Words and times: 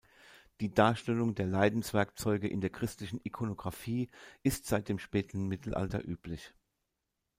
Die 0.61 0.73
Darstellung 0.73 1.35
der 1.35 1.45
Leidenswerkzeuge 1.45 2.47
in 2.47 2.59
der 2.59 2.71
christlichen 2.71 3.19
Ikonographie 3.23 4.09
ist 4.41 4.65
seit 4.65 4.89
dem 4.89 4.97
späten 4.97 5.45
Mittelalter 5.47 6.03
üblich. 6.03 6.55